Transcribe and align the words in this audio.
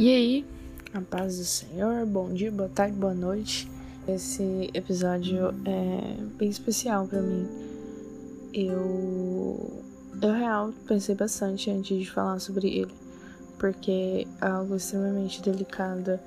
E 0.00 0.08
aí, 0.08 0.46
a 0.94 1.02
paz 1.02 1.36
do 1.36 1.44
Senhor, 1.44 2.06
bom 2.06 2.32
dia, 2.32 2.50
boa 2.50 2.70
tarde, 2.70 2.96
boa 2.96 3.12
noite. 3.12 3.70
Esse 4.08 4.70
episódio 4.72 5.48
é 5.66 6.16
bem 6.38 6.48
especial 6.48 7.06
para 7.06 7.20
mim. 7.20 7.46
Eu, 8.54 9.84
eu 10.22 10.32
real 10.32 10.72
pensei 10.88 11.14
bastante 11.14 11.70
antes 11.70 11.98
de 11.98 12.10
falar 12.10 12.38
sobre 12.38 12.68
ele, 12.78 12.94
porque 13.58 14.26
é 14.40 14.46
algo 14.46 14.74
extremamente 14.74 15.42
delicado. 15.42 16.18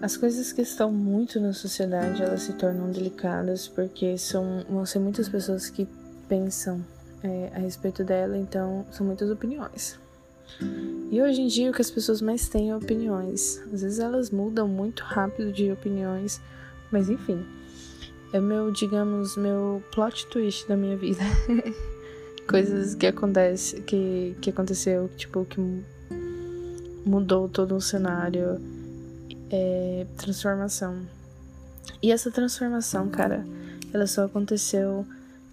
As 0.00 0.16
coisas 0.16 0.50
que 0.50 0.62
estão 0.62 0.90
muito 0.90 1.38
na 1.38 1.52
sociedade, 1.52 2.22
elas 2.22 2.44
se 2.44 2.54
tornam 2.54 2.90
delicadas 2.90 3.68
porque 3.68 4.16
são 4.16 4.64
vão 4.70 4.86
ser 4.86 5.00
muitas 5.00 5.28
pessoas 5.28 5.68
que 5.68 5.86
pensam 6.30 6.82
é, 7.22 7.52
a 7.54 7.58
respeito 7.58 8.02
dela, 8.02 8.38
então 8.38 8.86
são 8.90 9.06
muitas 9.06 9.28
opiniões. 9.28 9.98
E 11.10 11.22
hoje 11.22 11.40
em 11.40 11.46
dia 11.46 11.70
o 11.70 11.72
que 11.72 11.80
as 11.80 11.90
pessoas 11.90 12.20
mais 12.20 12.48
têm 12.48 12.70
é 12.70 12.76
opiniões. 12.76 13.62
Às 13.72 13.82
vezes 13.82 13.98
elas 13.98 14.30
mudam 14.30 14.66
muito 14.66 15.02
rápido 15.02 15.52
de 15.52 15.70
opiniões, 15.70 16.40
mas 16.90 17.08
enfim. 17.08 17.44
É 18.32 18.40
meu, 18.40 18.70
digamos, 18.70 19.36
meu 19.36 19.82
plot 19.92 20.26
twist 20.26 20.68
da 20.68 20.76
minha 20.76 20.96
vida. 20.96 21.22
Coisas 22.48 22.94
que 22.94 23.06
acontece, 23.06 23.80
que, 23.82 24.36
que 24.40 24.50
aconteceu, 24.50 25.08
tipo, 25.16 25.44
que 25.44 25.60
mudou 27.04 27.48
todo 27.48 27.74
um 27.74 27.80
cenário. 27.80 28.60
É, 29.50 30.06
transformação. 30.16 31.02
E 32.02 32.10
essa 32.10 32.30
transformação, 32.30 33.08
cara, 33.08 33.46
ela 33.92 34.06
só 34.06 34.24
aconteceu 34.24 35.06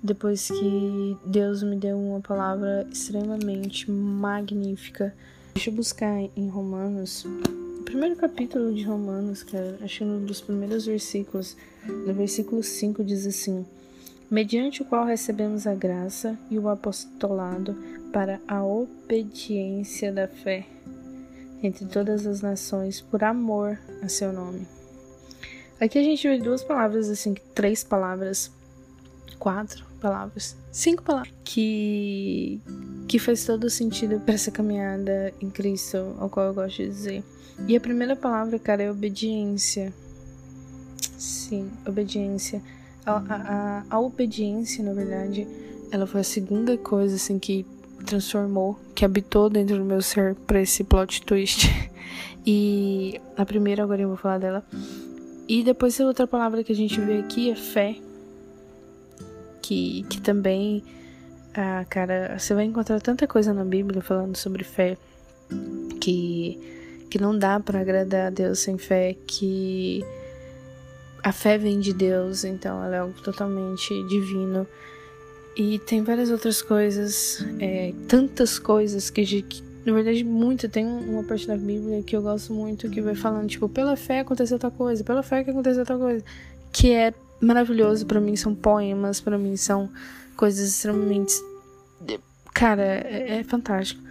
depois 0.04 0.50
que 0.50 1.18
Deus 1.26 1.64
me 1.64 1.78
deu 1.78 1.98
uma 1.98 2.20
palavra 2.20 2.86
extremamente 2.92 3.90
magnífica. 3.90 5.16
Deixa 5.54 5.70
eu 5.70 5.74
buscar 5.74 6.20
em 6.36 6.50
Romanos, 6.50 7.26
o 7.80 7.84
primeiro 7.84 8.16
capítulo 8.18 8.74
de 8.74 8.84
Romanos, 8.84 9.44
cara, 9.44 9.78
acho 9.82 10.00
que 10.00 10.04
um 10.04 10.26
dos 10.26 10.42
primeiros 10.42 10.86
versículos, 10.86 11.56
no 11.86 12.14
versículo 12.14 12.62
5 12.62 13.04
diz 13.04 13.26
assim: 13.26 13.66
Mediante 14.30 14.82
o 14.82 14.86
qual 14.86 15.06
recebemos 15.06 15.68
a 15.68 15.76
graça 15.76 16.38
e 16.50 16.60
o 16.60 16.68
apostolado 16.68 17.78
para 18.12 18.42
a 18.48 18.64
obediência 18.64 20.12
da 20.12 20.28
fé 20.28 20.66
entre 21.62 21.86
todas 21.86 22.28
as 22.28 22.42
nações 22.42 23.00
por 23.00 23.24
amor 23.24 23.80
a 24.02 24.10
seu 24.10 24.34
nome. 24.34 24.68
Aqui 25.80 25.98
a 25.98 26.04
gente 26.04 26.28
vê 26.28 26.38
duas 26.40 26.64
palavras 26.64 27.10
assim, 27.10 27.36
três 27.54 27.84
palavras 27.84 28.52
quatro 29.38 29.93
palavras, 30.04 30.58
cinco 30.70 31.02
palavras, 31.02 31.34
que, 31.46 32.60
que 33.08 33.18
faz 33.18 33.46
todo 33.46 33.70
sentido 33.70 34.20
para 34.20 34.34
essa 34.34 34.52
caminhada 34.52 35.34
em 35.40 35.50
Cristo, 35.50 36.14
ao 36.20 36.30
qual 36.30 36.48
eu 36.48 36.54
gosto 36.54 36.76
de 36.76 36.90
dizer. 36.90 37.24
E 37.66 37.76
a 37.78 37.80
primeira 37.80 38.14
palavra, 38.14 38.60
cara, 38.60 38.84
é 38.84 38.92
obediência. 38.92 39.94
Sim, 41.18 41.72
obediência. 41.88 42.62
A, 43.06 43.14
a, 43.14 43.84
a 43.90 44.00
obediência, 44.02 44.84
na 44.84 44.94
verdade, 44.94 45.48
ela 45.90 46.06
foi 46.06 46.20
a 46.20 46.26
segunda 46.26 46.78
coisa, 46.78 47.16
assim, 47.16 47.40
que 47.40 47.66
transformou, 48.06 48.78
que 48.94 49.06
habitou 49.06 49.50
dentro 49.50 49.78
do 49.78 49.86
meu 49.86 50.02
ser 50.02 50.36
para 50.36 50.62
esse 50.62 50.84
plot 50.84 51.24
twist. 51.24 51.68
E 52.46 53.22
a 53.38 53.46
primeira, 53.46 53.84
agora 53.84 54.02
eu 54.02 54.10
vou 54.10 54.18
falar 54.18 54.38
dela. 54.38 54.66
E 55.48 55.64
depois 55.64 55.98
a 56.02 56.06
outra 56.06 56.28
palavra 56.28 56.62
que 56.62 56.74
a 56.74 56.76
gente 56.76 57.00
vê 57.00 57.20
aqui 57.20 57.50
é 57.50 57.56
fé 57.56 57.96
que, 59.64 60.06
que 60.10 60.22
também, 60.22 60.84
ah, 61.56 61.86
cara, 61.90 62.38
você 62.38 62.54
vai 62.54 62.66
encontrar 62.66 63.00
tanta 63.00 63.26
coisa 63.26 63.54
na 63.54 63.64
Bíblia 63.64 64.02
falando 64.02 64.36
sobre 64.36 64.64
fé 64.64 64.98
que, 66.00 66.60
que 67.10 67.18
não 67.18 67.38
dá 67.38 67.60
para 67.60 67.80
agradar 67.80 68.28
a 68.28 68.30
Deus 68.30 68.60
sem 68.60 68.78
fé, 68.78 69.16
que 69.26 70.04
a 71.24 71.32
fé 71.32 71.58
vem 71.58 71.80
de 71.80 71.94
Deus, 71.94 72.44
então 72.44 72.84
ela 72.84 72.96
é 72.96 73.00
algo 73.00 73.20
totalmente 73.22 73.90
divino. 74.08 74.68
E 75.56 75.80
tem 75.80 76.04
várias 76.04 76.30
outras 76.30 76.62
coisas, 76.62 77.46
é, 77.60 77.94
tantas 78.08 78.60
coisas 78.60 79.10
que, 79.10 79.24
que, 79.44 79.64
na 79.86 79.94
verdade, 79.94 80.24
muito. 80.24 80.68
Tem 80.68 80.86
uma 80.86 81.24
parte 81.24 81.48
da 81.48 81.56
Bíblia 81.56 82.02
que 82.02 82.16
eu 82.16 82.22
gosto 82.22 82.52
muito 82.54 82.90
que 82.90 83.00
vai 83.00 83.16
falando, 83.16 83.48
tipo, 83.48 83.70
pela 83.70 83.96
fé 83.96 84.20
aconteceu 84.20 84.58
tal 84.58 84.72
coisa, 84.72 85.04
pela 85.04 85.24
fé 85.24 85.44
que 85.44 85.52
aconteceu 85.52 85.86
tal 85.86 86.00
coisa. 86.00 86.26
Que 86.72 86.92
é 86.92 87.14
maravilhoso 87.44 88.06
para 88.06 88.20
mim, 88.20 88.36
são 88.36 88.56
poemas, 88.56 89.20
para 89.20 89.38
mim 89.38 89.56
são 89.56 89.90
coisas 90.36 90.70
extremamente. 90.70 91.34
Cara, 92.54 92.84
é, 92.84 93.40
é, 93.40 93.44
fantástico. 93.44 94.02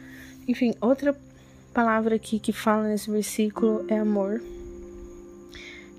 Enfim, 0.47 0.75
outra 0.81 1.17
palavra 1.73 2.17
aqui 2.17 2.39
que 2.39 2.53
fala 2.53 2.89
nesse 2.89 3.11
versículo 3.11 3.85
é 3.89 3.99
amor, 3.99 4.43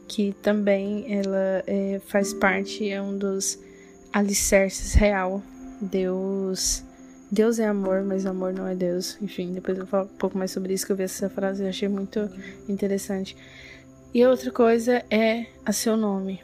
que 0.07 0.35
também 0.41 1.05
ela 1.11 1.63
é, 1.65 2.01
faz 2.07 2.33
parte, 2.33 2.89
é 2.89 3.01
um 3.01 3.17
dos 3.17 3.57
alicerces 4.11 4.93
real. 4.93 5.41
Deus. 5.81 6.83
Deus 7.31 7.57
é 7.57 7.67
amor, 7.67 8.03
mas 8.03 8.25
amor 8.25 8.53
não 8.53 8.67
é 8.67 8.75
Deus. 8.75 9.17
Enfim, 9.21 9.53
depois 9.53 9.77
eu 9.77 9.87
falo 9.87 10.05
um 10.05 10.17
pouco 10.17 10.37
mais 10.37 10.51
sobre 10.51 10.73
isso, 10.73 10.85
que 10.85 10.91
eu 10.91 10.95
vi 10.95 11.03
essa 11.03 11.29
frase 11.29 11.63
e 11.63 11.67
achei 11.67 11.87
muito 11.87 12.29
interessante. 12.69 13.35
E 14.13 14.23
outra 14.25 14.51
coisa 14.51 15.03
é 15.09 15.47
a 15.65 15.73
seu 15.73 15.97
nome. 15.97 16.39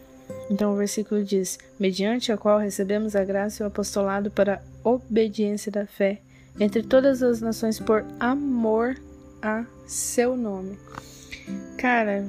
Então 0.50 0.74
o 0.74 0.78
versículo 0.78 1.24
diz: 1.24 1.60
mediante 1.80 2.32
a 2.32 2.38
qual 2.38 2.60
recebemos 2.60 3.16
a 3.16 3.24
graça 3.24 3.62
e 3.62 3.64
o 3.64 3.68
apostolado 3.68 4.32
para 4.32 4.56
a 4.84 4.90
obediência 4.90 5.72
da 5.72 5.86
fé 5.86 6.22
entre 6.60 6.84
todas 6.84 7.24
as 7.24 7.40
nações 7.40 7.80
por 7.80 8.06
amor 8.20 8.98
a 9.42 9.66
seu 9.86 10.36
nome. 10.36 10.78
Cara, 11.78 12.28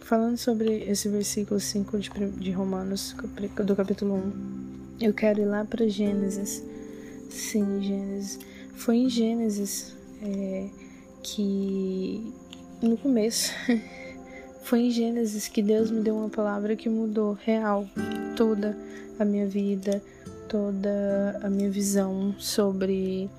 falando 0.00 0.36
sobre 0.38 0.84
esse 0.84 1.08
versículo 1.08 1.60
5 1.60 1.98
de, 1.98 2.10
de 2.10 2.50
Romanos, 2.50 3.14
do 3.64 3.76
capítulo 3.76 4.14
1, 4.14 5.04
eu 5.04 5.12
quero 5.12 5.40
ir 5.40 5.44
lá 5.44 5.64
para 5.64 5.86
Gênesis. 5.88 6.62
Sim, 7.28 7.82
Gênesis. 7.82 8.38
Foi 8.74 8.96
em 8.96 9.10
Gênesis 9.10 9.94
é, 10.22 10.68
que, 11.22 12.32
no 12.80 12.96
começo, 12.96 13.52
Foi 14.66 14.80
em 14.80 14.90
Gênesis 14.90 15.46
que 15.46 15.62
Deus 15.62 15.92
me 15.92 16.00
deu 16.00 16.16
uma 16.16 16.28
palavra 16.28 16.74
que 16.74 16.88
mudou 16.88 17.38
real 17.44 17.88
toda 18.36 18.76
a 19.16 19.24
minha 19.24 19.46
vida, 19.46 20.02
toda 20.48 21.38
a 21.40 21.48
minha 21.48 21.70
visão 21.70 22.34
sobre 22.36 23.30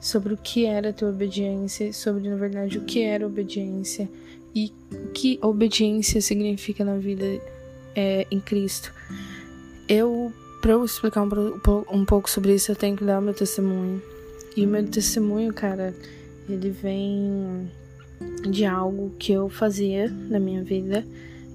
sobre 0.00 0.32
o 0.32 0.38
que 0.38 0.64
era 0.64 0.90
ter 0.90 1.04
obediência, 1.04 1.92
sobre 1.92 2.30
na 2.30 2.36
verdade 2.36 2.78
o 2.78 2.84
que 2.86 3.02
era 3.02 3.26
obediência 3.26 4.08
e 4.54 4.72
o 4.90 5.08
que 5.08 5.38
obediência 5.42 6.18
significa 6.22 6.82
na 6.82 6.96
vida 6.96 7.26
é, 7.94 8.26
em 8.30 8.40
Cristo. 8.40 8.90
Eu 9.86 10.32
para 10.62 10.72
eu 10.72 10.82
explicar 10.82 11.22
um, 11.22 11.28
um 11.92 12.06
pouco 12.06 12.30
sobre 12.30 12.54
isso, 12.54 12.72
eu 12.72 12.76
tenho 12.76 12.96
que 12.96 13.04
dar 13.04 13.20
meu 13.20 13.34
testemunho. 13.34 14.02
E 14.56 14.64
o 14.64 14.68
meu 14.68 14.86
testemunho, 14.86 15.52
cara, 15.52 15.94
ele 16.48 16.70
vem 16.70 17.70
de 18.48 18.64
algo 18.64 19.14
que 19.18 19.32
eu 19.32 19.48
fazia 19.48 20.08
na 20.08 20.38
minha 20.38 20.62
vida. 20.62 21.06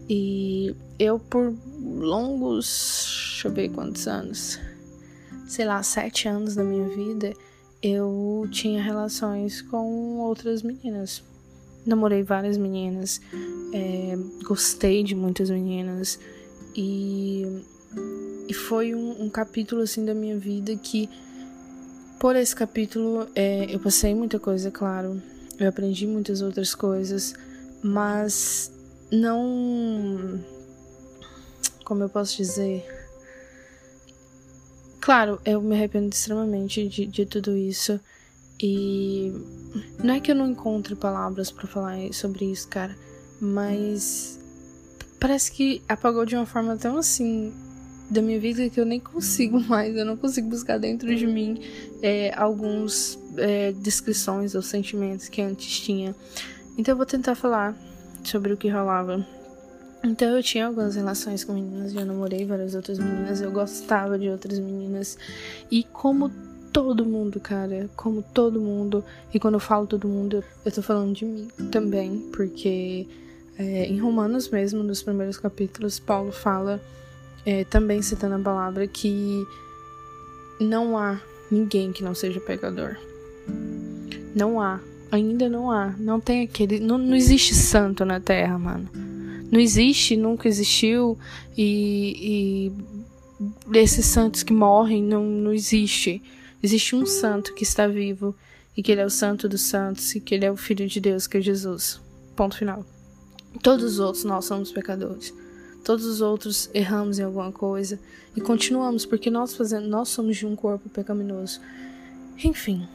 E 0.10 0.76
eu 1.00 1.20
por 1.20 1.54
longos, 1.82 3.32
deixa 3.32 3.48
eu 3.48 3.52
ver 3.52 3.70
quantos 3.70 4.08
anos, 4.08 4.60
sei 5.48 5.66
lá, 5.66 5.82
sete 5.84 6.28
anos 6.28 6.56
da 6.56 6.64
minha 6.64 6.88
vida, 6.90 7.34
eu 7.82 8.48
tinha 8.52 8.82
relações 8.82 9.62
com 9.62 10.18
outras 10.20 10.62
meninas. 10.62 11.24
Namorei 11.86 12.24
várias 12.24 12.58
meninas, 12.58 13.22
é, 13.72 14.18
gostei 14.44 15.04
de 15.04 15.16
muitas 15.16 15.50
meninas. 15.50 16.20
E, 16.76 17.46
e 18.48 18.54
foi 18.54 18.96
um, 18.96 19.24
um, 19.24 19.30
capítulo 19.30 19.82
assim 19.82 20.04
da 20.04 20.14
minha 20.14 20.38
vida 20.38 20.76
que 20.76 21.10
por 22.20 22.36
esse 22.36 22.56
capítulo 22.56 23.28
é, 23.36 23.74
eu 23.74 23.80
passei 23.80 24.16
muita 24.16 24.40
coisa, 24.40 24.72
claro, 24.72 25.22
eu 25.60 25.70
aprendi 25.70 26.06
muitas 26.06 26.42
outras 26.42 26.76
coisas, 26.76 27.34
mas 27.84 28.72
não. 29.12 30.44
Como 31.84 32.04
eu 32.04 32.10
posso 32.10 32.38
dizer? 32.38 32.86
Claro, 35.00 35.40
eu 35.46 35.62
me 35.62 35.76
arrependo 35.76 36.10
extremamente 36.10 36.88
de, 36.88 37.06
de 37.06 37.26
tudo 37.26 37.56
isso. 37.56 38.00
E 38.62 39.32
não 40.04 40.16
é 40.16 40.20
que 40.20 40.32
eu 40.32 40.36
não 40.36 40.50
encontre 40.50 40.96
palavras 40.96 41.52
para 41.52 41.68
falar 41.68 41.98
sobre 42.14 42.46
isso, 42.46 42.68
cara, 42.70 42.96
mas 43.40 44.40
parece 45.20 45.52
que 45.52 45.82
apagou 45.90 46.26
de 46.26 46.36
uma 46.36 46.46
forma 46.46 46.78
tão 46.78 46.98
assim 46.98 47.54
da 48.10 48.22
minha 48.22 48.40
vida 48.40 48.70
que 48.70 48.80
eu 48.80 48.86
nem 48.86 49.00
consigo 49.00 49.60
mais, 49.68 49.96
eu 49.96 50.06
não 50.06 50.18
consigo 50.18 50.50
buscar 50.50 50.78
dentro 50.78 51.14
de 51.16 51.26
mim 51.26 51.60
é, 52.02 52.34
alguns 52.36 53.18
é, 53.38 53.72
descrições 53.72 54.56
ou 54.56 54.62
sentimentos 54.62 55.30
que 55.30 55.42
antes 55.42 55.80
tinha. 55.80 56.16
Então 56.78 56.94
eu 56.94 56.98
vou 56.98 57.06
tentar 57.06 57.36
falar 57.36 57.76
sobre 58.24 58.54
o 58.54 58.58
que 58.58 58.70
rolava. 58.70 59.26
Então 60.04 60.36
eu 60.36 60.44
tinha 60.44 60.68
algumas 60.68 60.96
relações 60.96 61.44
com 61.44 61.54
meninas, 61.54 61.94
eu 61.96 62.06
namorei 62.06 62.46
várias 62.46 62.76
outras 62.76 63.00
meninas, 63.00 63.42
eu 63.42 63.52
gostava 63.52 64.20
de 64.20 64.30
outras 64.30 64.60
meninas. 64.60 65.18
E 65.72 65.84
como 65.84 66.30
todo 66.76 67.06
mundo, 67.06 67.40
cara. 67.40 67.90
Como 67.96 68.22
todo 68.22 68.60
mundo. 68.60 69.02
E 69.34 69.40
quando 69.40 69.54
eu 69.54 69.60
falo 69.62 69.88
todo 69.88 70.10
mundo, 70.10 70.44
eu 70.66 70.72
tô 70.74 70.82
falando 70.82 71.14
de 71.14 71.24
mim 71.24 71.48
também. 71.72 72.20
Porque 72.34 73.08
é, 73.58 73.86
em 73.86 73.98
Romanos 73.98 74.50
mesmo, 74.50 74.84
nos 74.84 75.02
primeiros 75.02 75.38
capítulos, 75.38 76.00
Paulo 76.00 76.34
fala, 76.34 76.82
é, 77.46 77.64
também 77.64 78.02
citando 78.02 78.36
a 78.36 78.40
palavra, 78.40 78.88
que 78.88 79.46
não 80.60 80.98
há 80.98 81.22
ninguém 81.52 81.92
que 81.92 82.04
não 82.04 82.16
seja 82.16 82.40
pecador. 82.40 82.98
Não 84.36 84.60
há. 84.60 84.80
Ainda 85.12 85.48
não 85.48 85.72
há. 85.72 85.96
Não 85.98 86.20
tem 86.20 86.44
aquele. 86.44 86.80
Não, 86.80 86.98
não 86.98 87.16
existe 87.16 87.54
santo 87.54 88.04
na 88.04 88.20
terra, 88.20 88.58
mano. 88.58 88.90
Não 89.52 89.60
existe, 89.60 90.18
nunca 90.18 90.48
existiu. 90.48 91.18
E, 91.58 92.72
e 93.72 93.78
esses 93.78 94.06
santos 94.06 94.44
que 94.44 94.52
morrem 94.52 95.04
não, 95.04 95.24
não 95.24 95.54
existe. 95.54 96.22
Existe 96.62 96.96
um 96.96 97.06
santo 97.06 97.54
que 97.54 97.64
está 97.64 97.88
vivo. 97.88 98.36
E 98.76 98.84
que 98.84 98.92
ele 98.92 99.02
é 99.02 99.06
o 99.06 99.10
santo 99.10 99.48
dos 99.48 99.62
santos. 99.62 100.16
E 100.16 100.20
que 100.20 100.36
ele 100.36 100.46
é 100.46 100.52
o 100.52 100.58
filho 100.58 100.88
de 100.88 101.00
Deus, 101.00 101.28
que 101.28 101.38
é 101.38 101.42
Jesus. 101.42 102.02
Ponto 102.36 102.58
final. 102.58 102.86
Todos 103.62 103.86
os 103.86 104.00
outros 104.00 104.26
nós 104.26 104.46
somos 104.46 104.72
pecadores. 104.72 105.34
Todos 105.86 106.04
os 106.06 106.20
outros 106.20 106.68
erramos 106.74 107.20
em 107.20 107.24
alguma 107.24 107.52
coisa 107.52 108.00
e 108.36 108.42
continuamos 108.42 109.06
porque 109.06 109.30
nós 109.30 109.54
fazendo, 109.54 109.88
nós 109.88 110.10
somos 110.10 110.36
de 110.36 110.44
um 110.44 110.56
corpo 110.56 110.90
pecaminoso. 110.90 111.62
Enfim, 112.44 112.88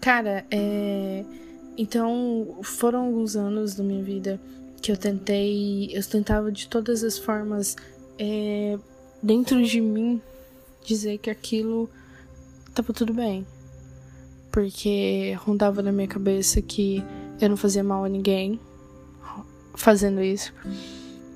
cara, 0.00 0.46
é... 0.50 1.22
então 1.76 2.56
foram 2.62 3.04
alguns 3.04 3.36
anos 3.36 3.74
da 3.74 3.84
minha 3.84 4.02
vida 4.02 4.40
que 4.80 4.90
eu 4.90 4.96
tentei, 4.96 5.90
eu 5.92 6.02
tentava 6.02 6.50
de 6.50 6.66
todas 6.66 7.04
as 7.04 7.18
formas 7.18 7.76
é... 8.18 8.78
dentro 9.22 9.62
de 9.62 9.78
mim 9.78 10.18
dizer 10.82 11.18
que 11.18 11.28
aquilo 11.28 11.90
tava 12.74 12.94
tudo 12.94 13.12
bem, 13.12 13.46
porque 14.50 15.36
rondava 15.40 15.82
na 15.82 15.92
minha 15.92 16.08
cabeça 16.08 16.62
que 16.62 17.04
eu 17.38 17.50
não 17.50 17.56
fazia 17.58 17.84
mal 17.84 18.02
a 18.02 18.08
ninguém 18.08 18.58
fazendo 19.74 20.22
isso 20.22 20.54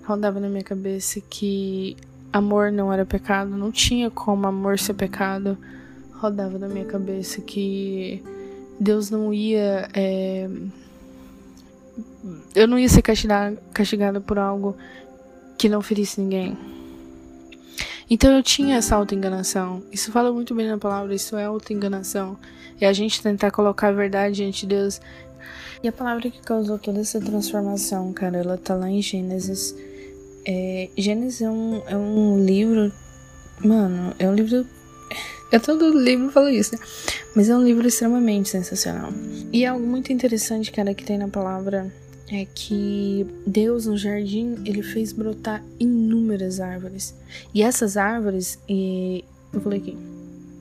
rondava 0.06 0.39
na 0.39 0.49
minha 0.49 0.62
cabeça 0.62 1.21
que 1.21 1.97
amor 2.33 2.73
não 2.73 2.93
era 2.93 3.06
pecado, 3.06 3.51
não 3.51 3.71
tinha 3.71 4.11
como 4.11 4.47
amor 4.47 4.79
ser 4.79 4.95
pecado. 4.95 5.56
Rodava 6.12 6.59
na 6.59 6.69
minha 6.69 6.85
cabeça 6.85 7.41
que 7.41 8.23
Deus 8.79 9.11
não 9.11 9.33
ia. 9.33 9.89
É... 9.95 10.49
Eu 12.55 12.67
não 12.67 12.79
ia 12.79 12.89
ser 12.89 13.03
castigada, 13.03 13.56
castigada 13.73 14.21
por 14.21 14.39
algo 14.39 14.77
que 15.56 15.69
não 15.69 15.81
ferisse 15.81 16.21
ninguém. 16.21 16.56
Então 18.11 18.33
eu 18.33 18.43
tinha 18.43 18.77
essa 18.77 18.97
auto-enganação. 18.97 19.83
Isso 19.93 20.11
fala 20.11 20.33
muito 20.33 20.55
bem 20.55 20.69
na 20.69 20.79
palavra, 20.79 21.15
isso 21.15 21.37
é 21.37 21.45
auto-enganação. 21.45 22.37
É 22.81 22.87
a 22.87 22.93
gente 22.93 23.23
tentar 23.23 23.51
colocar 23.51 23.89
a 23.89 23.93
verdade 23.93 24.37
diante 24.37 24.67
de 24.67 24.75
Deus. 24.75 25.01
E 25.83 25.89
a 25.89 25.93
palavra 25.93 26.31
que 26.31 26.41
causou 26.41 26.79
toda 26.79 27.01
essa 27.01 27.21
transformação, 27.21 28.12
cara, 28.12 28.39
ela 28.39 28.59
tá 28.59 28.75
lá 28.75 28.91
em 28.91 29.01
Gênesis 29.01 29.75
é, 30.46 30.88
Gênesis 30.96 31.43
é 31.43 31.50
um, 31.50 31.82
é 31.87 31.96
um 31.96 32.44
livro. 32.44 32.93
Mano, 33.64 34.14
é 34.19 34.29
um 34.29 34.35
livro. 34.35 34.67
É 35.50 35.58
todo 35.58 35.96
livro 35.96 36.31
falo 36.31 36.49
isso, 36.49 36.75
né? 36.75 36.81
Mas 37.35 37.49
é 37.49 37.56
um 37.56 37.62
livro 37.62 37.87
extremamente 37.87 38.49
sensacional. 38.49 39.12
E 39.52 39.64
algo 39.64 39.87
muito 39.87 40.12
interessante, 40.12 40.73
cara, 40.73 40.94
que 40.94 41.05
tem 41.05 41.17
na 41.17 41.29
palavra 41.29 41.93
é 42.31 42.46
que 42.55 43.26
Deus 43.46 43.87
no 43.87 43.96
jardim 43.96 44.56
ele 44.64 44.82
fez 44.82 45.12
brotar 45.12 45.62
inúmeras 45.79 46.58
árvores. 46.61 47.14
E 47.52 47.62
essas 47.62 47.96
árvores, 47.96 48.58
e 48.69 49.25
eu 49.52 49.61
falei 49.61 49.79
aqui, 49.79 49.96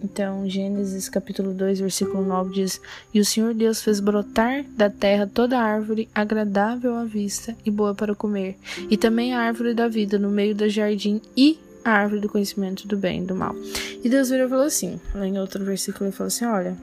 então, 0.03 0.47
Gênesis 0.49 1.07
capítulo 1.07 1.53
2, 1.53 1.79
versículo 1.79 2.25
9 2.25 2.53
diz: 2.53 2.81
E 3.13 3.21
o 3.21 3.25
Senhor 3.25 3.53
Deus 3.53 3.81
fez 3.81 4.01
brotar 4.01 4.65
da 4.75 4.89
terra 4.89 5.25
toda 5.25 5.57
árvore 5.57 6.09
agradável 6.13 6.95
à 6.95 7.05
vista 7.05 7.55
e 7.65 7.71
boa 7.71 7.95
para 7.95 8.13
comer, 8.13 8.57
e 8.89 8.97
também 8.97 9.33
a 9.33 9.39
árvore 9.39 9.73
da 9.73 9.87
vida 9.87 10.19
no 10.19 10.29
meio 10.29 10.53
do 10.53 10.67
jardim 10.67 11.21
e 11.37 11.57
a 11.85 11.91
árvore 11.91 12.19
do 12.19 12.27
conhecimento 12.27 12.85
do 12.85 12.97
bem 12.97 13.23
e 13.23 13.25
do 13.25 13.33
mal. 13.33 13.55
E 14.03 14.09
Deus 14.09 14.29
virou 14.29 14.47
e 14.47 14.49
falou 14.49 14.65
assim: 14.65 14.99
em 15.15 15.39
outro 15.39 15.63
versículo, 15.63 16.05
ele 16.05 16.15
falou 16.15 16.27
assim: 16.27 16.45
Olha, 16.45 16.77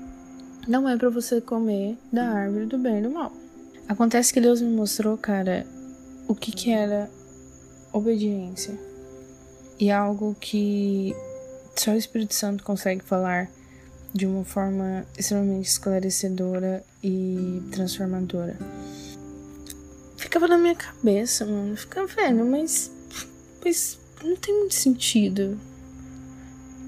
não 0.67 0.89
é 0.89 0.97
para 0.97 1.11
você 1.11 1.43
comer 1.43 1.99
da 2.11 2.25
árvore 2.25 2.65
do 2.65 2.79
bem 2.79 3.01
e 3.01 3.03
do 3.03 3.11
mal. 3.11 3.33
Acontece 3.87 4.33
que 4.33 4.41
Deus 4.41 4.63
me 4.63 4.71
mostrou, 4.71 5.19
cara, 5.19 5.67
o 6.27 6.35
que, 6.35 6.53
que 6.53 6.71
era 6.71 7.11
obediência. 7.93 8.79
E 9.79 9.91
algo 9.91 10.37
que 10.41 11.15
só 11.77 11.93
o 11.93 11.97
Espírito 11.97 12.35
Santo 12.35 12.63
consegue 12.65 13.03
falar 13.03 13.49
de 14.13 14.27
uma 14.27 14.45
forma 14.45 15.07
extremamente 15.17 15.69
esclarecedora 15.69 16.85
e 17.03 17.63
transformadora. 17.71 18.57
Ficava 20.17 20.47
na 20.47 20.59
minha 20.59 20.75
cabeça, 20.75 21.47
mano. 21.47 21.77
Ficava, 21.77 22.07
velho, 22.07 22.45
mas. 22.45 22.91
Mas 23.65 23.99
não 24.23 24.37
tem 24.37 24.55
muito 24.55 24.75
sentido. 24.75 25.59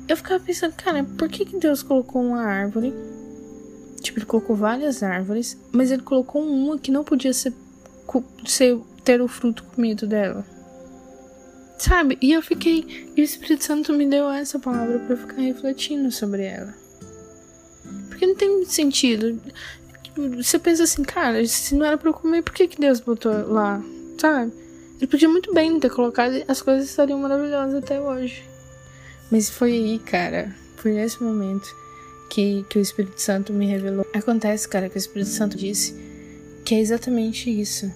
Eu 0.08 0.16
ficava 0.16 0.42
pensando, 0.42 0.74
cara, 0.74 1.04
por 1.04 1.28
que, 1.28 1.44
que 1.44 1.58
Deus 1.58 1.82
colocou 1.82 2.22
uma 2.22 2.42
árvore? 2.42 2.92
Tipo, 4.00 4.18
ele 4.18 4.26
colocou 4.26 4.56
várias 4.56 5.02
árvores, 5.02 5.56
mas 5.70 5.90
ele 5.90 6.02
colocou 6.02 6.42
uma 6.42 6.78
que 6.78 6.90
não 6.90 7.04
podia 7.04 7.32
ser, 7.32 7.54
ser 8.44 8.78
ter 9.04 9.20
o 9.22 9.28
fruto 9.28 9.64
comido 9.64 10.06
dela. 10.06 10.44
Sabe? 11.82 12.16
E 12.22 12.32
eu 12.32 12.40
fiquei. 12.40 13.08
E 13.16 13.20
o 13.20 13.24
Espírito 13.24 13.64
Santo 13.64 13.92
me 13.92 14.06
deu 14.06 14.30
essa 14.30 14.56
palavra 14.56 15.00
para 15.00 15.16
ficar 15.16 15.42
refletindo 15.42 16.12
sobre 16.12 16.44
ela. 16.44 16.72
Porque 18.08 18.24
não 18.24 18.36
tem 18.36 18.64
sentido. 18.66 19.36
Você 20.36 20.60
pensa 20.60 20.84
assim, 20.84 21.02
cara, 21.02 21.44
se 21.44 21.74
não 21.74 21.84
era 21.84 21.98
pra 21.98 22.10
eu 22.10 22.14
comer, 22.14 22.42
por 22.42 22.54
que, 22.54 22.68
que 22.68 22.80
Deus 22.80 23.00
botou 23.00 23.32
lá? 23.48 23.82
Sabe? 24.16 24.52
Ele 24.98 25.08
podia 25.08 25.28
muito 25.28 25.52
bem 25.52 25.80
ter 25.80 25.90
colocado 25.90 26.44
as 26.46 26.62
coisas 26.62 26.88
estariam 26.88 27.18
maravilhosas 27.18 27.74
até 27.74 28.00
hoje. 28.00 28.44
Mas 29.28 29.50
foi 29.50 29.72
aí, 29.72 29.98
cara. 29.98 30.54
Foi 30.76 30.92
nesse 30.92 31.20
momento 31.20 31.68
que, 32.30 32.64
que 32.68 32.78
o 32.78 32.80
Espírito 32.80 33.20
Santo 33.20 33.52
me 33.52 33.66
revelou. 33.66 34.06
Acontece, 34.14 34.68
cara, 34.68 34.88
que 34.88 34.96
o 34.96 35.00
Espírito 35.00 35.30
Santo 35.30 35.56
disse 35.56 35.96
que 36.64 36.76
é 36.76 36.80
exatamente 36.80 37.50
isso 37.50 37.92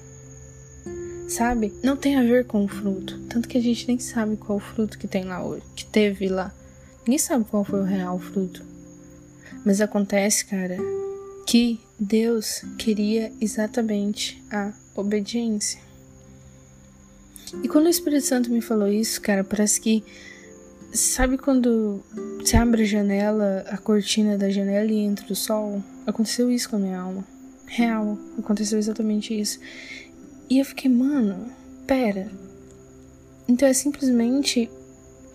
sabe? 1.28 1.73
Não 1.82 1.96
tem 1.96 2.17
a 2.17 2.23
ver 2.23 2.46
com 2.46 2.64
o 2.64 2.69
fruto. 2.69 3.19
Tanto 3.28 3.49
que 3.49 3.58
a 3.58 3.62
gente 3.62 3.87
nem 3.88 3.99
sabe 3.99 4.37
qual 4.37 4.58
o 4.58 4.61
fruto 4.61 4.99
que 4.99 5.08
tem 5.08 5.25
lá 5.25 5.44
hoje, 5.44 5.62
que 5.75 5.84
teve 5.84 6.28
lá. 6.28 6.52
Ninguém 7.06 7.19
sabe 7.19 7.44
qual 7.44 7.64
foi 7.64 7.81
o 7.81 7.84
real 7.84 8.19
fruto. 8.19 8.64
Mas 9.64 9.81
acontece, 9.81 10.44
cara, 10.44 10.76
que 11.46 11.80
Deus 11.99 12.62
queria 12.78 13.33
exatamente 13.40 14.42
a 14.50 14.73
obediência. 14.95 15.80
E 17.62 17.68
quando 17.68 17.87
o 17.87 17.90
Espírito 17.90 18.26
Santo 18.26 18.50
me 18.50 18.61
falou 18.61 18.88
isso, 18.88 19.21
cara, 19.21 19.45
parece 19.45 19.80
que. 19.80 20.04
Sabe 20.92 21.37
quando 21.37 22.00
você 22.38 22.56
abre 22.56 22.83
a 22.83 22.87
janela, 22.87 23.64
a 23.68 23.76
cortina 23.76 24.38
da 24.38 24.49
janela 24.49 24.90
e 24.90 24.99
entra 24.99 25.30
o 25.30 25.37
sol? 25.37 25.83
Aconteceu 26.06 26.50
isso 26.50 26.71
com 26.71 26.76
a 26.76 26.78
minha 26.78 26.99
alma. 26.99 27.25
Real, 27.66 28.16
aconteceu 28.38 28.78
exatamente 28.78 29.38
isso. 29.38 29.59
E 30.49 30.59
eu 30.59 30.65
fiquei, 30.65 30.91
mano, 30.91 31.50
pera. 31.87 32.31
Então 33.49 33.69
é 33.69 33.73
simplesmente. 33.73 34.71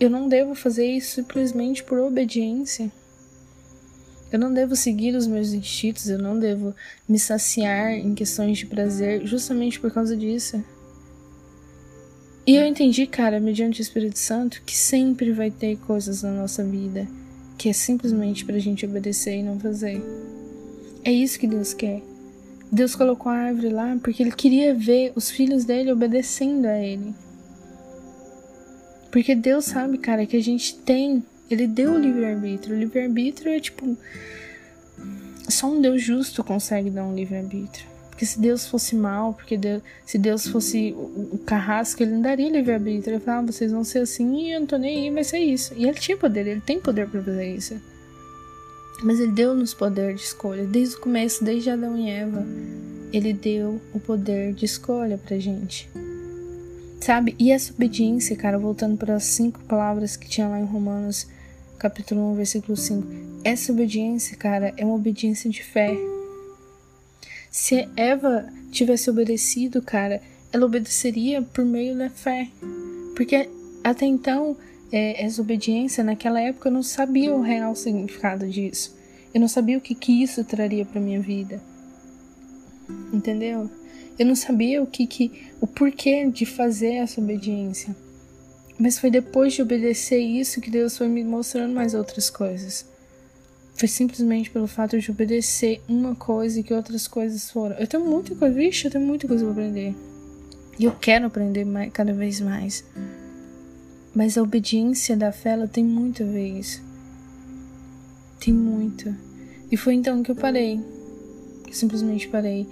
Eu 0.00 0.10
não 0.10 0.28
devo 0.28 0.54
fazer 0.54 0.86
isso 0.86 1.14
simplesmente 1.14 1.84
por 1.84 1.98
obediência. 1.98 2.90
Eu 4.32 4.38
não 4.38 4.52
devo 4.52 4.74
seguir 4.74 5.14
os 5.14 5.26
meus 5.26 5.52
instintos, 5.52 6.08
eu 6.08 6.18
não 6.18 6.38
devo 6.38 6.74
me 7.08 7.18
saciar 7.18 7.92
em 7.92 8.14
questões 8.14 8.58
de 8.58 8.66
prazer 8.66 9.26
justamente 9.26 9.78
por 9.78 9.92
causa 9.92 10.16
disso. 10.16 10.64
E 12.46 12.56
eu 12.56 12.66
entendi, 12.66 13.06
cara, 13.06 13.38
mediante 13.38 13.80
o 13.80 13.82
Espírito 13.82 14.18
Santo, 14.18 14.62
que 14.64 14.76
sempre 14.76 15.32
vai 15.32 15.50
ter 15.50 15.76
coisas 15.76 16.22
na 16.22 16.32
nossa 16.32 16.64
vida 16.64 17.06
que 17.62 17.68
é 17.68 17.72
simplesmente 17.72 18.44
pra 18.44 18.58
gente 18.58 18.84
obedecer 18.84 19.36
e 19.36 19.42
não 19.44 19.56
fazer. 19.56 20.02
É 21.04 21.12
isso 21.12 21.38
que 21.38 21.46
Deus 21.46 21.72
quer. 21.72 22.02
Deus 22.72 22.96
colocou 22.96 23.30
a 23.30 23.34
árvore 23.34 23.68
lá 23.68 23.98
porque 24.02 24.22
ele 24.22 24.32
queria 24.32 24.74
ver 24.74 25.12
os 25.14 25.30
filhos 25.30 25.66
dele 25.66 25.92
obedecendo 25.92 26.64
a 26.64 26.78
ele. 26.78 27.14
Porque 29.10 29.34
Deus 29.34 29.66
sabe, 29.66 29.98
cara, 29.98 30.24
que 30.24 30.38
a 30.38 30.42
gente 30.42 30.76
tem. 30.76 31.22
Ele 31.50 31.66
deu 31.66 31.92
o 31.92 31.98
livre-arbítrio. 31.98 32.74
O 32.74 32.78
livre-arbítrio 32.78 33.52
é 33.52 33.60
tipo. 33.60 33.94
Só 35.46 35.66
um 35.66 35.82
Deus 35.82 36.02
justo 36.02 36.42
consegue 36.42 36.88
dar 36.88 37.04
um 37.04 37.14
livre-arbítrio. 37.14 37.86
Porque 38.08 38.24
se 38.24 38.40
Deus 38.40 38.66
fosse 38.66 38.96
mal, 38.96 39.34
porque 39.34 39.58
Deus, 39.58 39.82
se 40.06 40.16
Deus 40.16 40.46
fosse 40.46 40.94
o, 40.96 41.38
carrasco, 41.44 42.02
ele 42.02 42.12
não 42.12 42.22
daria 42.22 42.48
livre-arbítrio. 42.48 43.16
Ele 43.16 43.20
falava, 43.20 43.42
ah, 43.42 43.52
vocês 43.52 43.70
vão 43.70 43.84
ser 43.84 43.98
assim 43.98 44.46
e 44.46 44.52
eu 44.52 44.60
não 44.60 44.66
tô 44.66 44.78
nem 44.78 45.08
aí, 45.08 45.10
vai 45.10 45.24
ser 45.24 45.40
isso. 45.40 45.74
E 45.76 45.84
ele 45.84 45.98
tinha 45.98 46.16
poder, 46.16 46.46
ele 46.46 46.60
tem 46.62 46.80
poder 46.80 47.06
para 47.06 47.22
fazer 47.22 47.54
isso. 47.54 47.91
Mas 49.02 49.20
ele 49.20 49.32
deu-nos 49.32 49.74
poder 49.74 50.14
de 50.14 50.22
escolha. 50.22 50.64
Desde 50.64 50.96
o 50.96 51.00
começo, 51.00 51.44
desde 51.44 51.70
Adão 51.70 51.96
e 51.98 52.08
Eva, 52.08 52.46
ele 53.12 53.32
deu 53.32 53.80
o 53.92 54.00
poder 54.00 54.52
de 54.54 54.64
escolha 54.64 55.18
pra 55.18 55.38
gente. 55.38 55.88
Sabe? 57.00 57.34
E 57.38 57.50
essa 57.50 57.72
obediência, 57.72 58.36
cara, 58.36 58.58
voltando 58.58 58.96
para 58.96 59.16
as 59.16 59.24
cinco 59.24 59.58
palavras 59.64 60.16
que 60.16 60.28
tinha 60.28 60.46
lá 60.46 60.60
em 60.60 60.64
Romanos, 60.64 61.26
capítulo 61.78 62.32
1, 62.32 62.34
versículo 62.36 62.76
5. 62.76 63.08
essa 63.42 63.72
obediência, 63.72 64.36
cara, 64.36 64.72
é 64.76 64.84
uma 64.84 64.94
obediência 64.94 65.50
de 65.50 65.64
fé. 65.64 65.96
Se 67.50 67.88
Eva 67.96 68.46
tivesse 68.70 69.10
obedecido, 69.10 69.82
cara, 69.82 70.22
ela 70.52 70.64
obedeceria 70.64 71.42
por 71.42 71.64
meio 71.64 71.98
da 71.98 72.08
fé. 72.08 72.48
Porque 73.16 73.50
até 73.82 74.06
então, 74.06 74.56
é, 74.92 75.24
essa 75.24 75.40
obediência, 75.40 76.04
naquela 76.04 76.38
época, 76.38 76.68
eu 76.68 76.72
não 76.72 76.82
sabia 76.82 77.34
o 77.34 77.40
real 77.40 77.74
significado 77.74 78.46
disso. 78.46 78.94
Eu 79.32 79.40
não 79.40 79.48
sabia 79.48 79.78
o 79.78 79.80
que, 79.80 79.94
que 79.94 80.22
isso 80.22 80.44
traria 80.44 80.84
para 80.84 81.00
minha 81.00 81.20
vida. 81.20 81.62
Entendeu? 83.10 83.70
Eu 84.18 84.26
não 84.26 84.36
sabia 84.36 84.82
o 84.82 84.86
que, 84.86 85.06
que 85.06 85.50
o 85.60 85.66
porquê 85.66 86.28
de 86.28 86.44
fazer 86.44 86.96
essa 86.96 87.20
obediência. 87.20 87.96
Mas 88.78 88.98
foi 88.98 89.10
depois 89.10 89.54
de 89.54 89.62
obedecer 89.62 90.18
isso 90.18 90.60
que 90.60 90.70
Deus 90.70 90.98
foi 90.98 91.08
me 91.08 91.24
mostrando 91.24 91.72
mais 91.72 91.94
outras 91.94 92.28
coisas. 92.28 92.86
Foi 93.74 93.88
simplesmente 93.88 94.50
pelo 94.50 94.66
fato 94.66 94.98
de 94.98 95.10
obedecer 95.10 95.80
uma 95.88 96.14
coisa 96.14 96.60
e 96.60 96.62
que 96.62 96.74
outras 96.74 97.08
coisas 97.08 97.50
foram. 97.50 97.76
Eu 97.76 97.86
tenho 97.86 98.04
muita 98.04 98.34
coisa, 98.34 98.54
vixe, 98.54 98.86
eu 98.86 98.90
tenho 98.90 99.06
muita 99.06 99.26
coisa 99.26 99.44
pra 99.44 99.52
aprender. 99.52 99.94
E 100.78 100.84
eu 100.84 100.92
quero 100.92 101.26
aprender 101.26 101.64
mais, 101.64 101.90
cada 101.92 102.12
vez 102.12 102.40
mais. 102.40 102.84
Mas 104.14 104.36
a 104.36 104.42
obediência 104.42 105.16
da 105.16 105.32
fé, 105.32 105.50
ela 105.50 105.66
tem 105.66 105.84
muito 105.84 106.22
a 106.22 106.26
ver 106.26 106.58
isso. 106.58 106.82
Tem 108.38 108.52
muito. 108.52 109.14
E 109.70 109.76
foi 109.76 109.94
então 109.94 110.22
que 110.22 110.30
eu 110.30 110.36
parei. 110.36 110.80
Eu 111.66 111.72
simplesmente 111.72 112.28
parei. 112.28 112.66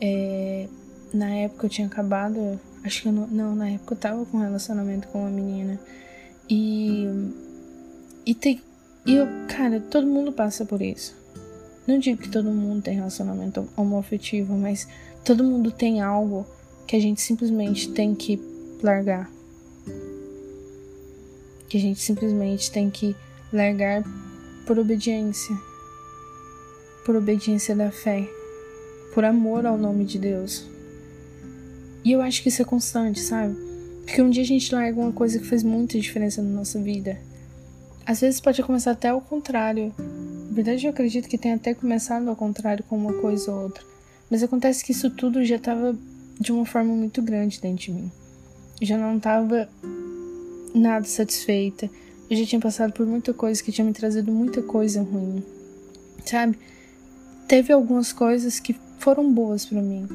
É, 0.00 0.66
na 1.12 1.28
época 1.30 1.66
eu 1.66 1.70
tinha 1.70 1.86
acabado. 1.86 2.58
Acho 2.82 3.02
que 3.02 3.08
eu 3.08 3.12
não. 3.12 3.26
Não, 3.28 3.54
na 3.54 3.70
época 3.70 3.94
eu 3.94 3.98
tava 3.98 4.26
com 4.26 4.38
um 4.38 4.40
relacionamento 4.40 5.06
com 5.08 5.20
uma 5.20 5.30
menina. 5.30 5.78
E. 6.48 7.06
E 8.26 8.34
tem. 8.34 8.60
E 9.06 9.14
eu, 9.14 9.26
cara, 9.48 9.80
todo 9.80 10.06
mundo 10.06 10.32
passa 10.32 10.64
por 10.64 10.82
isso. 10.82 11.14
Não 11.86 11.98
digo 11.98 12.20
que 12.20 12.28
todo 12.28 12.50
mundo 12.50 12.82
tem 12.82 12.94
relacionamento 12.94 13.68
homoafetivo, 13.76 14.54
mas 14.54 14.86
todo 15.24 15.44
mundo 15.44 15.70
tem 15.70 16.00
algo 16.00 16.46
que 16.86 16.96
a 16.96 17.00
gente 17.00 17.20
simplesmente 17.20 17.90
tem 17.92 18.14
que 18.14 18.40
largar. 18.82 19.30
Que 21.70 21.78
a 21.78 21.80
gente 21.80 22.00
simplesmente 22.00 22.70
tem 22.70 22.90
que 22.90 23.16
largar 23.50 24.04
por 24.66 24.78
obediência. 24.78 25.56
Por 27.06 27.16
obediência 27.16 27.74
da 27.74 27.90
fé. 27.90 28.28
Por 29.14 29.24
amor 29.24 29.64
ao 29.64 29.78
nome 29.78 30.04
de 30.04 30.18
Deus. 30.18 30.68
E 32.04 32.12
eu 32.12 32.20
acho 32.20 32.42
que 32.42 32.50
isso 32.50 32.60
é 32.60 32.64
constante, 32.64 33.20
sabe? 33.20 33.56
Porque 34.04 34.20
um 34.20 34.28
dia 34.28 34.42
a 34.42 34.46
gente 34.46 34.74
larga 34.74 35.00
uma 35.00 35.12
coisa 35.12 35.38
que 35.38 35.46
faz 35.46 35.62
muita 35.62 35.98
diferença 35.98 36.42
na 36.42 36.50
nossa 36.50 36.78
vida. 36.78 37.18
Às 38.04 38.20
vezes 38.20 38.40
pode 38.40 38.62
começar 38.62 38.90
até 38.90 39.08
ao 39.08 39.20
contrário. 39.20 39.94
Na 39.96 40.52
verdade, 40.52 40.86
eu 40.86 40.90
acredito 40.90 41.28
que 41.28 41.38
tenha 41.38 41.54
até 41.54 41.72
começado 41.72 42.28
ao 42.28 42.34
contrário 42.34 42.82
com 42.84 42.96
uma 42.96 43.12
coisa 43.12 43.52
ou 43.52 43.62
outra. 43.62 43.84
Mas 44.28 44.42
acontece 44.42 44.84
que 44.84 44.92
isso 44.92 45.10
tudo 45.10 45.44
já 45.44 45.56
estava 45.56 45.96
de 46.40 46.50
uma 46.50 46.66
forma 46.66 46.92
muito 46.92 47.22
grande 47.22 47.60
dentro 47.60 47.84
de 47.84 47.92
mim. 47.92 48.12
Já 48.82 48.98
não 48.98 49.16
estava 49.16 49.68
nada 50.74 51.04
satisfeita. 51.04 51.90
Eu 52.28 52.36
já 52.36 52.46
tinha 52.46 52.60
passado 52.60 52.92
por 52.92 53.06
muita 53.06 53.34
coisa 53.34 53.62
que 53.62 53.72
tinha 53.72 53.84
me 53.84 53.92
trazido 53.92 54.30
muita 54.30 54.62
coisa 54.62 55.02
ruim. 55.02 55.42
Sabe? 56.24 56.58
Teve 57.48 57.72
algumas 57.72 58.12
coisas 58.12 58.60
que 58.60 58.76
foram 58.98 59.32
boas 59.32 59.64
para 59.64 59.80
mim, 59.80 60.06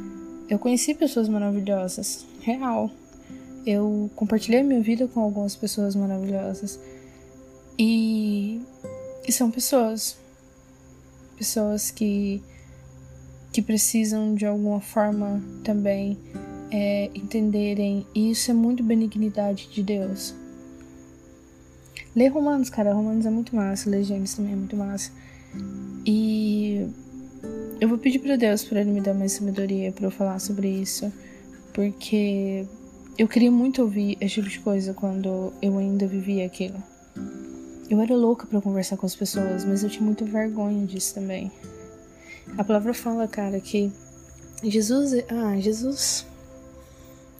eu 0.47 0.59
conheci 0.59 0.93
pessoas 0.93 1.27
maravilhosas, 1.27 2.23
real. 2.41 2.91
Eu 3.65 4.11
compartilhei 4.15 4.61
minha 4.61 4.79
vida 4.81 5.07
com 5.07 5.19
algumas 5.19 5.55
pessoas 5.55 5.95
maravilhosas. 5.95 6.79
E, 7.79 8.61
e 9.27 9.31
são 9.31 9.49
pessoas. 9.49 10.17
Pessoas 11.35 11.89
que, 11.89 12.43
que 13.51 13.59
precisam 13.59 14.35
de 14.35 14.45
alguma 14.45 14.79
forma 14.79 15.41
também 15.63 16.15
é, 16.69 17.09
entenderem. 17.15 18.05
E 18.13 18.29
isso 18.29 18.51
é 18.51 18.53
muito 18.53 18.83
benignidade 18.83 19.67
de 19.71 19.81
Deus. 19.81 20.35
Ler 22.15 22.29
Romanos, 22.29 22.69
cara. 22.69 22.93
Romanos 22.93 23.25
é 23.25 23.29
muito 23.29 23.55
massa. 23.55 23.91
Gênesis 24.03 24.35
também 24.35 24.53
é 24.53 24.55
muito 24.55 24.75
massa. 24.75 25.11
E 26.05 26.87
eu 27.79 27.89
vou 27.89 27.97
pedir 27.97 28.19
para 28.19 28.35
Deus 28.35 28.63
para 28.63 28.81
ele 28.81 28.91
me 28.91 29.01
dar 29.01 29.13
mais 29.13 29.33
sabedoria 29.33 29.91
para 29.91 30.05
eu 30.05 30.11
falar 30.11 30.39
sobre 30.39 30.69
isso, 30.69 31.11
porque 31.73 32.65
eu 33.17 33.27
queria 33.27 33.51
muito 33.51 33.81
ouvir 33.81 34.17
esse 34.21 34.35
tipo 34.35 34.49
de 34.49 34.59
coisa 34.59 34.93
quando 34.93 35.51
eu 35.61 35.77
ainda 35.77 36.07
vivia 36.07 36.45
aquilo. 36.45 36.81
Eu 37.89 38.01
era 38.01 38.15
louca 38.15 38.47
para 38.47 38.61
conversar 38.61 38.97
com 38.97 39.05
as 39.05 39.15
pessoas, 39.15 39.65
mas 39.65 39.83
eu 39.83 39.89
tinha 39.89 40.03
muita 40.03 40.25
vergonha 40.25 40.85
disso 40.85 41.15
também. 41.15 41.51
A 42.57 42.63
palavra 42.63 42.93
fala, 42.93 43.27
cara, 43.27 43.59
que 43.59 43.91
Jesus, 44.63 45.13
é... 45.13 45.25
ah, 45.29 45.59
Jesus 45.59 46.25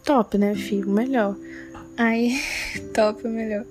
top, 0.03 0.37
né, 0.37 0.53
filho? 0.53 0.89
Melhor. 0.89 1.35
Aí, 1.97 2.39
top 2.93 3.25
é 3.25 3.29
melhor. 3.29 3.65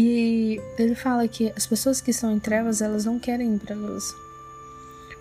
E 0.00 0.60
ele 0.78 0.94
fala 0.94 1.26
que 1.26 1.52
as 1.56 1.66
pessoas 1.66 2.00
que 2.00 2.12
estão 2.12 2.32
em 2.32 2.38
trevas, 2.38 2.80
elas 2.80 3.04
não 3.04 3.18
querem 3.18 3.56
ir 3.56 3.58
pra 3.58 3.74
luz 3.74 4.14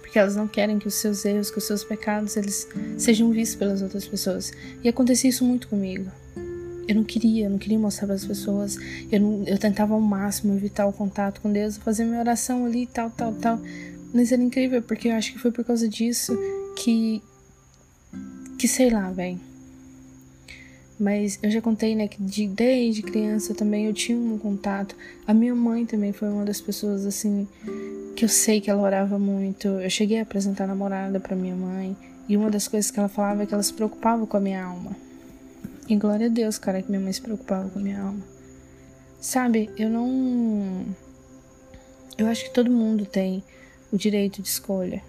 porque 0.07 0.19
elas 0.19 0.37
não 0.37 0.47
querem 0.47 0.79
que 0.79 0.87
os 0.87 0.93
seus 0.93 1.25
erros, 1.25 1.51
que 1.51 1.57
os 1.57 1.65
seus 1.65 1.83
pecados, 1.83 2.37
eles 2.37 2.65
sejam 2.97 3.29
vistos 3.29 3.57
pelas 3.57 3.81
outras 3.81 4.07
pessoas. 4.07 4.53
E 4.81 4.87
acontecia 4.87 5.29
isso 5.29 5.43
muito 5.43 5.67
comigo. 5.67 6.09
Eu 6.87 6.95
não 6.95 7.03
queria, 7.03 7.45
eu 7.45 7.49
não 7.49 7.57
queria 7.57 7.77
mostrar 7.77 8.07
para 8.07 8.15
as 8.15 8.25
pessoas. 8.25 8.77
Eu, 9.11 9.19
não, 9.19 9.43
eu 9.45 9.57
tentava 9.57 9.93
ao 9.93 9.99
máximo 9.99 10.55
evitar 10.55 10.87
o 10.87 10.93
contato 10.93 11.41
com 11.41 11.51
Deus, 11.51 11.75
fazer 11.75 12.05
minha 12.05 12.21
oração 12.21 12.65
ali, 12.65 12.87
tal, 12.87 13.09
tal, 13.09 13.33
tal. 13.33 13.59
Mas 14.13 14.31
era 14.31 14.41
incrível, 14.41 14.81
porque 14.81 15.09
eu 15.09 15.13
acho 15.13 15.33
que 15.33 15.39
foi 15.39 15.51
por 15.51 15.65
causa 15.65 15.89
disso 15.89 16.33
que. 16.77 17.21
Que 18.57 18.67
sei 18.67 18.89
lá, 18.89 19.11
velho. 19.11 19.46
Mas 20.99 21.37
eu 21.43 21.51
já 21.51 21.61
contei, 21.61 21.95
né, 21.95 22.07
que 22.07 22.21
de, 22.21 22.47
desde 22.47 23.03
criança 23.03 23.53
também 23.53 23.85
eu 23.85 23.93
tinha 23.93 24.17
um 24.17 24.37
contato. 24.37 24.95
A 25.27 25.33
minha 25.33 25.53
mãe 25.53 25.85
também 25.85 26.11
foi 26.11 26.27
uma 26.27 26.43
das 26.43 26.59
pessoas, 26.59 27.05
assim, 27.05 27.47
que 28.15 28.25
eu 28.25 28.29
sei 28.29 28.59
que 28.59 28.69
ela 28.69 28.81
orava 28.81 29.19
muito. 29.19 29.67
Eu 29.67 29.89
cheguei 29.89 30.19
a 30.19 30.23
apresentar 30.23 30.63
a 30.63 30.67
namorada 30.67 31.19
para 31.19 31.35
minha 31.35 31.55
mãe, 31.55 31.95
e 32.27 32.35
uma 32.35 32.49
das 32.49 32.67
coisas 32.67 32.89
que 32.89 32.99
ela 32.99 33.07
falava 33.07 33.43
é 33.43 33.45
que 33.45 33.53
ela 33.53 33.61
se 33.61 33.73
preocupava 33.73 34.25
com 34.25 34.37
a 34.37 34.39
minha 34.39 34.63
alma. 34.63 34.95
E 35.87 35.95
glória 35.95 36.25
a 36.25 36.29
Deus, 36.29 36.57
cara, 36.57 36.81
que 36.81 36.89
minha 36.89 36.99
mãe 36.99 37.13
se 37.13 37.21
preocupava 37.21 37.69
com 37.69 37.79
a 37.79 37.81
minha 37.81 38.01
alma. 38.01 38.21
Sabe, 39.21 39.69
eu 39.77 39.89
não. 39.89 40.85
Eu 42.17 42.27
acho 42.27 42.43
que 42.45 42.53
todo 42.53 42.71
mundo 42.71 43.05
tem 43.05 43.43
o 43.91 43.97
direito 43.97 44.41
de 44.41 44.47
escolha. 44.47 45.01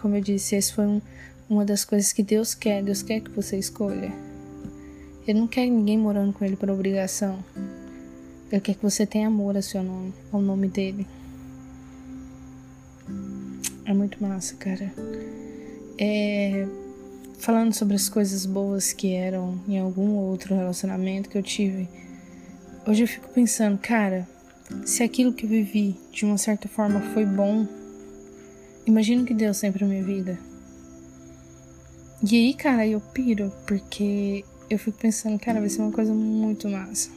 Como 0.00 0.14
eu 0.14 0.20
disse, 0.20 0.54
esse 0.54 0.72
foi 0.72 0.86
um, 0.86 1.00
uma 1.48 1.64
das 1.64 1.84
coisas 1.84 2.12
que 2.12 2.22
Deus 2.22 2.54
quer. 2.54 2.82
Deus 2.82 3.02
quer 3.02 3.20
que 3.20 3.30
você 3.30 3.58
escolha. 3.58 4.12
Ele 5.26 5.40
não 5.40 5.48
quer 5.48 5.66
ninguém 5.66 5.98
morando 5.98 6.32
com 6.32 6.44
ele 6.44 6.56
por 6.56 6.70
obrigação. 6.70 7.38
Ele 8.50 8.60
quer 8.60 8.74
que 8.74 8.82
você 8.82 9.04
tenha 9.04 9.26
amor 9.26 9.56
a 9.56 9.62
seu 9.62 9.82
nome, 9.82 10.14
ao 10.30 10.40
nome 10.40 10.68
dele. 10.68 11.06
É 13.84 13.92
muito 13.92 14.22
massa, 14.22 14.54
cara. 14.54 14.92
É, 15.98 16.66
falando 17.38 17.72
sobre 17.72 17.96
as 17.96 18.08
coisas 18.08 18.46
boas 18.46 18.92
que 18.92 19.14
eram 19.14 19.60
em 19.66 19.78
algum 19.78 20.14
outro 20.14 20.54
relacionamento 20.54 21.28
que 21.28 21.38
eu 21.38 21.42
tive, 21.42 21.88
hoje 22.86 23.02
eu 23.02 23.08
fico 23.08 23.28
pensando, 23.30 23.78
cara, 23.78 24.28
se 24.84 25.02
aquilo 25.02 25.32
que 25.32 25.44
eu 25.44 25.50
vivi 25.50 25.96
de 26.12 26.24
uma 26.24 26.38
certa 26.38 26.68
forma 26.68 27.00
foi 27.14 27.24
bom, 27.24 27.66
imagino 28.86 29.24
que 29.24 29.34
Deus 29.34 29.56
sempre 29.56 29.80
pra 29.80 29.88
minha 29.88 30.04
vida. 30.04 30.38
E 32.28 32.34
aí, 32.36 32.54
cara, 32.54 32.86
eu 32.86 33.00
piro, 33.00 33.52
porque 33.66 34.44
eu 34.68 34.78
fico 34.78 34.98
pensando, 34.98 35.38
cara, 35.38 35.60
vai 35.60 35.68
ser 35.68 35.82
uma 35.82 35.92
coisa 35.92 36.12
muito 36.12 36.68
massa. 36.68 37.10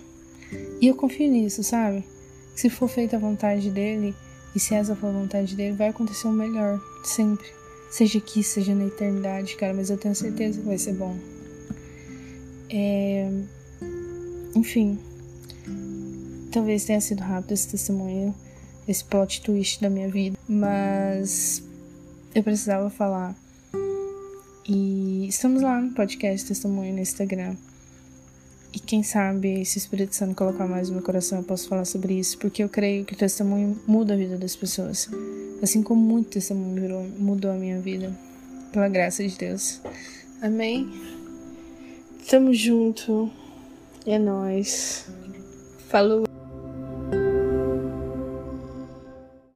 E 0.82 0.88
eu 0.88 0.96
confio 0.96 1.30
nisso, 1.30 1.64
sabe? 1.64 2.04
Se 2.56 2.70
for 2.70 2.88
feita 2.88 3.16
a 3.16 3.20
vontade 3.20 3.70
dele, 3.70 4.16
e 4.56 4.60
se 4.60 4.74
essa 4.74 4.96
for 4.96 5.08
a 5.08 5.12
vontade 5.12 5.56
dele, 5.56 5.76
vai 5.76 5.90
acontecer 5.90 6.28
o 6.28 6.32
melhor, 6.32 6.82
sempre. 7.04 7.48
Seja 7.92 8.20
aqui, 8.20 8.44
seja 8.44 8.76
na 8.76 8.86
eternidade, 8.86 9.56
cara, 9.56 9.74
mas 9.74 9.90
eu 9.90 9.98
tenho 9.98 10.16
certeza 10.16 10.60
que 10.60 10.66
vai 10.66 10.78
ser 10.78 10.94
bom. 10.94 11.16
É... 12.70 13.30
Enfim. 14.56 15.00
Talvez 16.52 16.86
tenha 16.86 17.02
sido 17.02 17.22
rápido 17.22 17.54
esse 17.54 17.68
testemunho, 17.68 18.34
esse 18.88 19.04
plot 19.04 19.42
twist 19.42 19.82
da 19.82 19.90
minha 19.90 20.10
vida, 20.10 20.38
mas 20.48 21.64
eu 22.34 22.44
precisava 22.44 22.90
falar. 22.90 23.36
E 24.72 25.26
estamos 25.28 25.64
lá 25.64 25.82
no 25.82 25.94
podcast 25.94 26.48
Testemunho 26.48 26.94
no 26.94 27.00
Instagram. 27.00 27.56
E 28.72 28.80
quem 28.80 29.02
sabe, 29.02 29.66
se 29.66 29.78
o 29.78 29.80
Espírito 29.80 30.16
Santo 30.16 30.36
colocar 30.36 30.68
mais 30.68 30.90
no 30.90 30.98
meu 30.98 31.04
coração, 31.04 31.40
eu 31.40 31.44
posso 31.44 31.68
falar 31.68 31.86
sobre 31.86 32.14
isso, 32.14 32.38
porque 32.38 32.64
eu 32.64 32.70
creio 32.70 33.04
que 33.04 33.16
o 33.16 33.18
testemunho 33.18 33.82
muda 33.88 34.14
a 34.14 34.18
vida 34.18 34.38
das 34.38 34.56
pessoas. 34.56 35.10
Assim 35.60 35.82
como 35.82 36.00
muito 36.00 36.30
testemunho 36.30 36.80
virou, 36.80 37.04
mudou 37.18 37.50
a 37.50 37.56
minha 37.56 37.80
vida. 37.80 38.16
Pela 38.72 38.88
graça 38.88 39.28
de 39.28 39.36
Deus. 39.36 39.82
Amém? 40.40 40.88
Tamo 42.30 42.54
junto. 42.54 43.28
É 44.06 44.20
nós. 44.20 45.08
Falou. 45.88 46.29